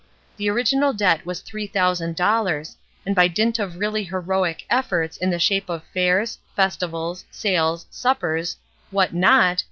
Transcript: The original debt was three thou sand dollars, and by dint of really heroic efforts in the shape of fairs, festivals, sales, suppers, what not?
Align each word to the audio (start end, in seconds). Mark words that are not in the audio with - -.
The 0.37 0.49
original 0.49 0.93
debt 0.93 1.27
was 1.27 1.41
three 1.41 1.67
thou 1.67 1.93
sand 1.93 2.15
dollars, 2.15 2.75
and 3.05 3.15
by 3.15 3.27
dint 3.27 3.59
of 3.59 3.77
really 3.77 4.03
heroic 4.05 4.65
efforts 4.67 5.15
in 5.15 5.29
the 5.29 5.37
shape 5.37 5.69
of 5.69 5.83
fairs, 5.93 6.39
festivals, 6.55 7.23
sales, 7.29 7.85
suppers, 7.91 8.57
what 8.89 9.13
not? 9.13 9.59